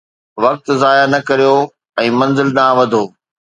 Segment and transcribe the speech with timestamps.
[0.43, 1.53] وقت ضايع نه ڪريو
[2.01, 3.03] ۽ منزل ڏانهن وڌو